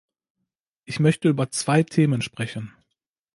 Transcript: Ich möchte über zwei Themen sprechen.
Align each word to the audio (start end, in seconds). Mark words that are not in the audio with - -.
Ich 0.83 0.99
möchte 0.99 1.29
über 1.29 1.51
zwei 1.51 1.83
Themen 1.83 2.23
sprechen. 2.23 2.73